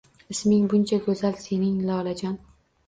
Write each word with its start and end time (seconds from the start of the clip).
isming 0.35 0.65
buncha 0.71 0.99
goʼzal 1.11 1.39
sening, 1.45 1.79
lolajon 1.93 2.45